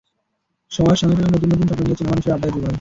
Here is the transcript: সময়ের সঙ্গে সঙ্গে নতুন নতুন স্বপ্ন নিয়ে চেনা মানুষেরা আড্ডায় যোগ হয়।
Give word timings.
সময়ের 0.71 0.99
সঙ্গে 0.99 1.15
সঙ্গে 1.15 1.33
নতুন 1.35 1.49
নতুন 1.51 1.67
স্বপ্ন 1.69 1.83
নিয়ে 1.83 1.97
চেনা 1.99 2.11
মানুষেরা 2.11 2.33
আড্ডায় 2.35 2.53
যোগ 2.53 2.57
হয়। 2.57 2.69